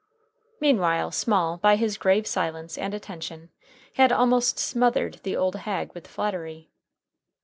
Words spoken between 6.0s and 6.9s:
flattery.